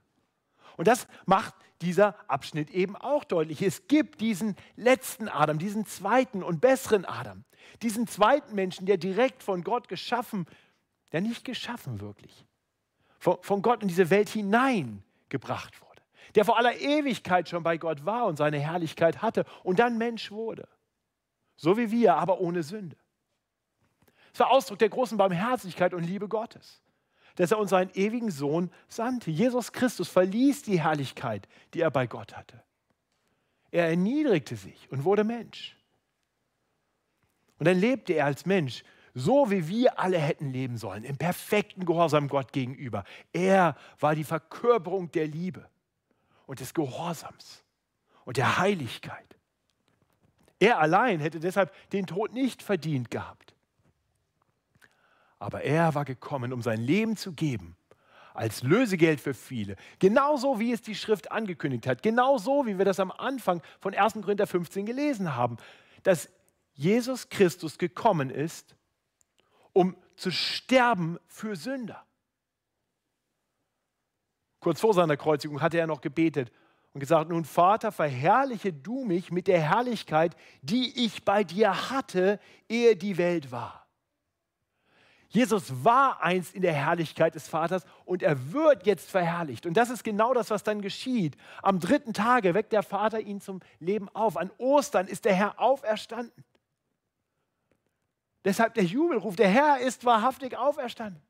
[0.79, 3.61] Und das macht dieser Abschnitt eben auch deutlich.
[3.61, 7.45] Es gibt diesen letzten Adam, diesen zweiten und besseren Adam,
[7.83, 10.47] diesen zweiten Menschen, der direkt von Gott geschaffen,
[11.13, 12.47] der nicht geschaffen wirklich,
[13.19, 16.03] von, Gott in diese Welt hineingebracht wurde,
[16.35, 20.31] der vor aller Ewigkeit schon bei Gott war und seine Herrlichkeit hatte und dann Mensch
[20.31, 20.69] wurde
[21.59, 22.97] so wie wir, aber ohne Sünde.
[24.33, 26.81] Es war Ausdruck der großen Barmherzigkeit und Liebe Gottes,
[27.35, 29.31] dass er uns seinen ewigen Sohn sandte.
[29.31, 32.63] Jesus Christus verließ die Herrlichkeit, die er bei Gott hatte.
[33.71, 35.77] Er erniedrigte sich und wurde Mensch.
[37.59, 41.85] Und dann lebte er als Mensch, so wie wir alle hätten leben sollen, im perfekten
[41.85, 43.03] Gehorsam Gott gegenüber.
[43.33, 45.69] Er war die Verkörperung der Liebe
[46.47, 47.65] und des Gehorsams
[48.25, 49.38] und der Heiligkeit.
[50.59, 53.55] Er allein hätte deshalb den Tod nicht verdient gehabt.
[55.39, 57.77] Aber er war gekommen, um sein Leben zu geben,
[58.35, 59.77] als Lösegeld für viele.
[60.01, 62.03] Genauso wie es die Schrift angekündigt hat.
[62.03, 64.15] Genauso wie wir das am Anfang von 1.
[64.15, 65.57] Korinther 15 gelesen haben.
[66.03, 66.29] Dass
[66.75, 68.75] Jesus Christus gekommen ist,
[69.73, 72.05] um zu sterben für Sünder.
[74.61, 76.51] Kurz vor seiner Kreuzigung hatte er noch gebetet
[76.99, 82.41] und gesagt, nun Vater, verherrliche du mich mit der Herrlichkeit, die ich bei dir hatte,
[82.69, 83.87] ehe die Welt war.
[85.29, 89.65] Jesus war einst in der Herrlichkeit des Vaters und er wird jetzt verherrlicht.
[89.65, 91.37] Und das ist genau das, was dann geschieht.
[91.63, 94.37] Am dritten Tage weckt der Vater ihn zum Leben auf.
[94.37, 96.45] An Ostern ist der Herr auferstanden.
[98.45, 101.23] Deshalb der Jubelruf, der Herr ist wahrhaftig auferstanden.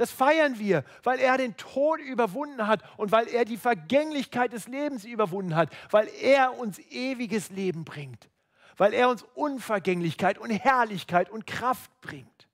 [0.00, 4.66] Das feiern wir, weil er den Tod überwunden hat und weil er die Vergänglichkeit des
[4.66, 8.30] Lebens überwunden hat, weil er uns ewiges Leben bringt,
[8.78, 12.48] weil er uns Unvergänglichkeit und Herrlichkeit und Kraft bringt.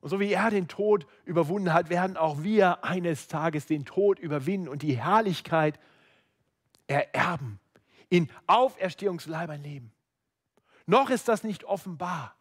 [0.00, 4.18] Und so wie er den Tod überwunden hat, werden auch wir eines Tages den Tod
[4.18, 5.78] überwinden und die Herrlichkeit
[6.86, 7.60] ererben,
[8.08, 9.92] in Auferstehungsleibern leben.
[10.86, 12.39] Noch ist das nicht offenbar.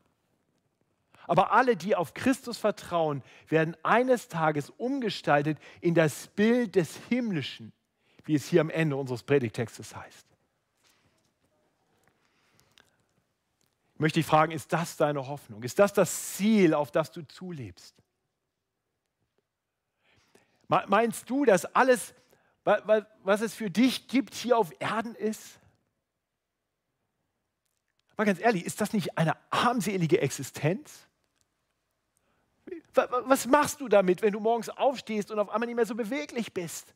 [1.30, 7.72] Aber alle, die auf Christus vertrauen, werden eines Tages umgestaltet in das Bild des Himmlischen,
[8.26, 10.26] wie es hier am Ende unseres Predigtextes heißt.
[14.00, 15.62] möchte ich fragen, ist das deine Hoffnung?
[15.62, 17.94] Ist das das Ziel, auf das du zulebst?
[20.68, 22.16] Meinst du, dass alles,
[22.64, 25.60] was es für dich gibt, hier auf Erden ist?
[28.16, 31.09] Mal ganz ehrlich, ist das nicht eine armselige Existenz?
[33.08, 36.54] Was machst du damit, wenn du morgens aufstehst und auf einmal nicht mehr so beweglich
[36.54, 36.94] bist?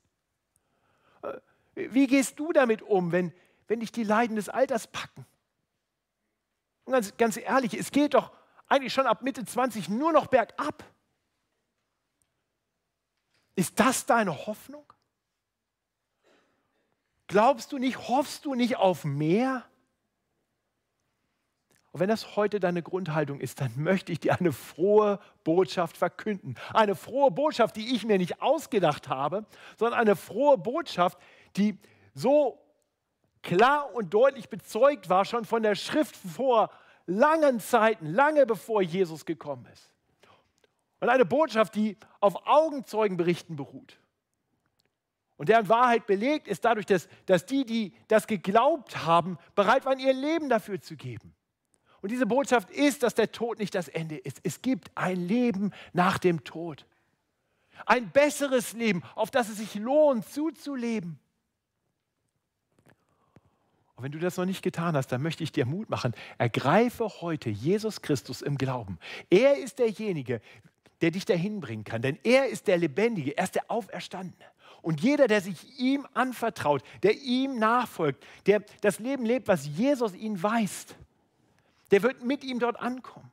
[1.75, 3.33] Wie gehst du damit um, wenn,
[3.67, 5.25] wenn dich die Leiden des Alters packen?
[6.85, 8.31] Und ganz, ganz ehrlich, es geht doch
[8.67, 10.83] eigentlich schon ab Mitte 20 nur noch bergab.
[13.55, 14.91] Ist das deine Hoffnung?
[17.27, 19.63] Glaubst du nicht, hoffst du nicht auf mehr?
[21.93, 26.55] Und wenn das heute deine Grundhaltung ist, dann möchte ich dir eine frohe Botschaft verkünden.
[26.73, 29.45] Eine frohe Botschaft, die ich mir nicht ausgedacht habe,
[29.77, 31.19] sondern eine frohe Botschaft,
[31.55, 31.77] die
[32.15, 32.59] so
[33.43, 36.71] klar und deutlich bezeugt war, schon von der Schrift vor
[37.05, 39.91] langen Zeiten, lange bevor Jesus gekommen ist.
[40.99, 43.99] Und eine Botschaft, die auf Augenzeugenberichten beruht.
[45.37, 49.99] Und deren Wahrheit belegt ist dadurch, dass, dass die, die das geglaubt haben, bereit waren,
[49.99, 51.35] ihr Leben dafür zu geben.
[52.03, 54.41] Und diese Botschaft ist, dass der Tod nicht das Ende ist.
[54.43, 56.85] Es gibt ein Leben nach dem Tod.
[57.85, 61.17] Ein besseres Leben, auf das es sich lohnt, zuzuleben.
[63.95, 66.13] Und wenn du das noch nicht getan hast, dann möchte ich dir Mut machen.
[66.37, 68.99] Ergreife heute Jesus Christus im Glauben.
[69.29, 70.41] Er ist derjenige,
[70.99, 74.43] der dich dahin bringen kann, denn er ist der Lebendige, er ist der Auferstandene.
[74.81, 80.13] Und jeder, der sich ihm anvertraut, der ihm nachfolgt, der das Leben lebt, was Jesus
[80.13, 80.97] ihn weist,
[81.93, 83.31] der wird mit ihm dort ankommen.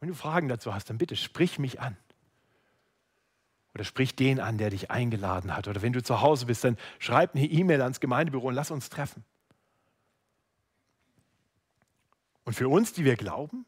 [0.00, 1.96] Wenn du Fragen dazu hast, dann bitte sprich mich an.
[3.76, 5.68] Oder sprich den an, der dich eingeladen hat.
[5.68, 8.90] Oder wenn du zu Hause bist, dann schreib eine E-Mail ans Gemeindebüro und lass uns
[8.90, 9.24] treffen.
[12.42, 13.64] Und für uns, die wir glauben,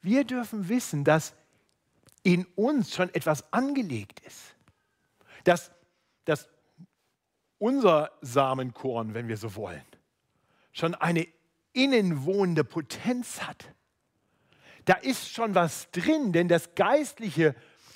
[0.00, 1.34] wir dürfen wissen, dass
[2.22, 4.54] in uns schon etwas angelegt ist.
[5.44, 5.72] Dass,
[6.24, 6.48] dass
[7.58, 9.84] unser Samenkorn, wenn wir so wollen,
[10.72, 11.26] schon eine
[11.72, 13.72] innenwohnende Potenz hat.
[14.84, 17.54] Da ist schon was drin, denn das Geistliche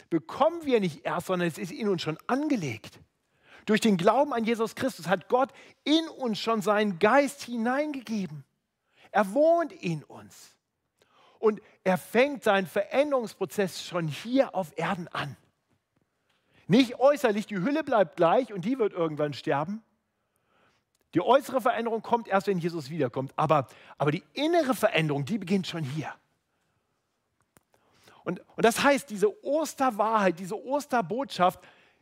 [0.08, 3.00] bekommen wir nicht erst, sondern es ist in uns schon angelegt.
[3.64, 5.50] Durch den Glauben an Jesus Christus hat Gott
[5.82, 8.44] in uns schon seinen Geist hineingegeben.
[9.10, 10.54] Er wohnt in uns.
[11.38, 15.36] Und er fängt seinen Veränderungsprozess schon hier auf Erden an.
[16.68, 19.82] Nicht äußerlich, die Hülle bleibt gleich und die wird irgendwann sterben.
[21.16, 23.33] Die äußere Veränderung kommt erst, wenn Jesus wiederkommt.
[23.37, 26.12] Aber, aber die innere Veränderung, die beginnt schon hier.
[28.22, 31.59] Und, und das heißt, diese Osterwahrheit, diese Osterbotschaft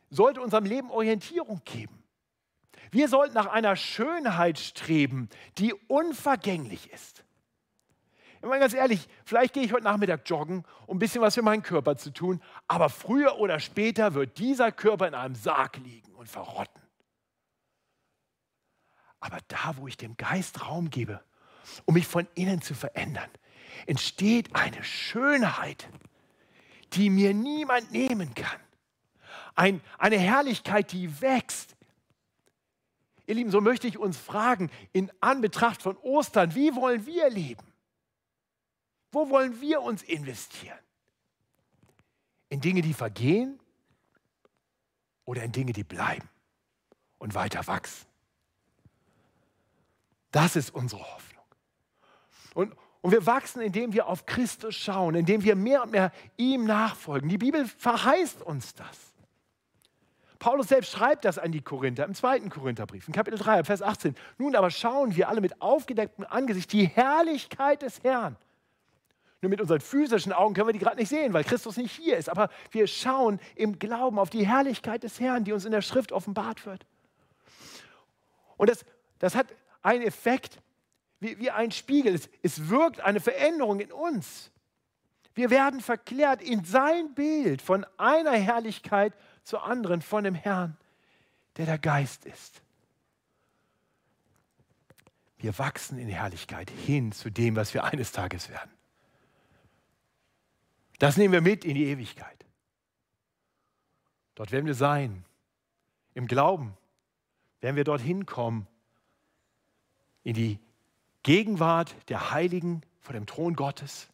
[0.09, 2.03] sollte unserem Leben Orientierung geben.
[2.91, 7.23] Wir sollten nach einer Schönheit streben, die unvergänglich ist.
[8.41, 11.41] Ich meine ganz ehrlich, vielleicht gehe ich heute Nachmittag joggen, um ein bisschen was für
[11.41, 16.13] meinen Körper zu tun, aber früher oder später wird dieser Körper in einem Sarg liegen
[16.15, 16.84] und verrotten.
[19.25, 21.19] Aber da, wo ich dem Geist Raum gebe,
[21.85, 23.29] um mich von innen zu verändern,
[23.87, 25.89] entsteht eine Schönheit,
[26.93, 28.59] die mir niemand nehmen kann.
[29.55, 31.75] Ein, eine Herrlichkeit, die wächst.
[33.25, 37.65] Ihr Lieben, so möchte ich uns fragen, in Anbetracht von Ostern, wie wollen wir leben?
[39.11, 40.77] Wo wollen wir uns investieren?
[42.49, 43.59] In Dinge, die vergehen
[45.23, 46.29] oder in Dinge, die bleiben
[47.17, 48.05] und weiter wachsen?
[50.35, 51.45] Das ist unsere Hoffnung.
[52.55, 56.65] Und, und wir wachsen, indem wir auf Christus schauen, indem wir mehr und mehr ihm
[56.65, 57.29] nachfolgen.
[57.29, 59.13] Die Bibel verheißt uns das.
[60.37, 64.13] Paulus selbst schreibt das an die Korinther im zweiten Korintherbrief, in Kapitel 3, Vers 18.
[64.37, 68.35] Nun aber schauen wir alle mit aufgedecktem Angesicht die Herrlichkeit des Herrn.
[69.41, 72.17] Nur mit unseren physischen Augen können wir die gerade nicht sehen, weil Christus nicht hier
[72.17, 72.27] ist.
[72.27, 76.11] Aber wir schauen im Glauben auf die Herrlichkeit des Herrn, die uns in der Schrift
[76.11, 76.85] offenbart wird.
[78.57, 78.83] Und das,
[79.19, 79.47] das hat
[79.85, 80.59] einen Effekt
[81.19, 82.13] wie, wie ein Spiegel.
[82.15, 84.51] Es, es wirkt eine Veränderung in uns.
[85.33, 89.13] Wir werden verklärt in sein Bild von einer Herrlichkeit
[89.43, 90.77] zur anderen, von dem Herrn,
[91.57, 92.61] der der Geist ist.
[95.37, 98.71] Wir wachsen in Herrlichkeit hin zu dem, was wir eines Tages werden.
[100.97, 102.45] Das nehmen wir mit in die Ewigkeit.
[104.33, 105.25] Dort werden wir sein.
[106.13, 106.75] Im Glauben
[107.59, 108.67] werden wir dorthin kommen,
[110.25, 110.59] in die
[111.23, 114.09] Gegenwart der Heiligen vor dem Thron Gottes.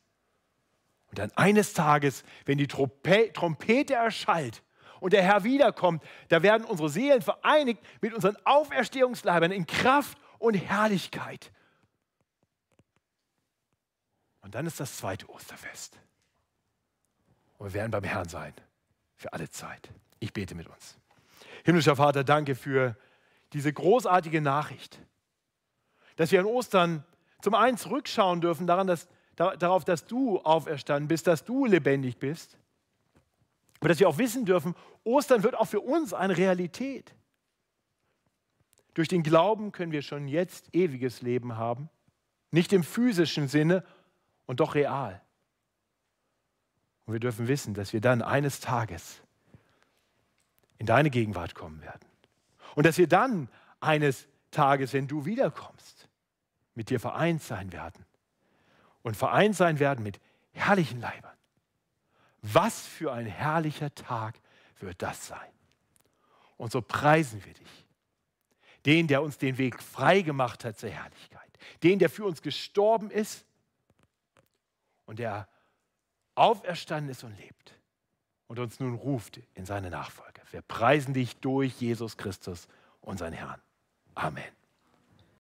[1.10, 4.62] Und dann eines Tages, wenn die Trompete erschallt
[5.00, 10.54] und der Herr wiederkommt, da werden unsere Seelen vereinigt mit unseren Auferstehungsleibern in Kraft und
[10.54, 11.52] Herrlichkeit.
[14.42, 15.98] Und dann ist das zweite Osterfest.
[17.58, 18.54] Und wir werden beim Herrn sein.
[19.16, 19.90] Für alle Zeit.
[20.20, 20.98] Ich bete mit uns.
[21.64, 22.98] Himmlischer Vater, danke für
[23.54, 25.00] diese großartige Nachricht,
[26.22, 27.04] dass wir an Ostern
[27.42, 32.60] zum einen zurückschauen dürfen daran, dass, darauf, dass du auferstanden bist, dass du lebendig bist.
[33.80, 37.16] Aber dass wir auch wissen dürfen, Ostern wird auch für uns eine Realität.
[38.94, 41.90] Durch den Glauben können wir schon jetzt ewiges Leben haben.
[42.52, 43.84] Nicht im physischen Sinne
[44.46, 45.24] und doch real.
[47.08, 49.24] Und wir dürfen wissen, dass wir dann eines Tages
[50.78, 52.06] in deine Gegenwart kommen werden.
[52.76, 53.50] Und dass wir dann
[53.80, 56.01] eines Tages, wenn du wiederkommst,
[56.76, 58.06] mit dir vereint sein werden.
[59.02, 60.20] Und vereint sein werden mit
[60.52, 61.36] herrlichen Leibern.
[62.42, 64.40] Was für ein herrlicher Tag
[64.80, 65.52] wird das sein.
[66.58, 67.88] Und so preisen wir dich.
[68.86, 71.50] Den, der uns den Weg frei gemacht hat zur Herrlichkeit.
[71.84, 73.46] Den, der für uns gestorben ist
[75.06, 75.48] und der
[76.36, 77.74] auferstanden ist und lebt
[78.48, 80.42] und uns nun ruft in seine Nachfolge.
[80.52, 82.68] Wir preisen dich durch Jesus Christus,
[83.02, 83.62] unseren Herrn.
[84.16, 84.61] Amen.